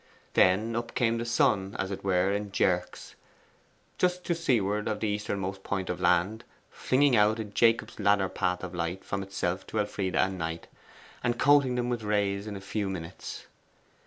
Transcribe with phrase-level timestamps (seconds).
[0.33, 3.13] Then up came the sun, as it were in jerks,
[3.99, 8.63] just to seaward of the easternmost point of land, flinging out a Jacob's ladder path
[8.63, 10.65] of light from itself to Elfride and Knight,
[11.23, 13.45] and coating them with rays in a few minutes.